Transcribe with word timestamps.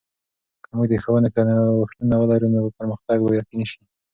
که 0.63 0.69
موږ 0.77 0.87
د 0.89 0.93
ښوونې 1.03 1.29
کې 1.33 1.41
نوښتونه 1.49 2.15
ولرو، 2.17 2.47
نو 2.55 2.61
پرمختګ 2.77 3.17
به 3.23 3.29
یقیني 3.39 3.65
سي. 3.71 3.81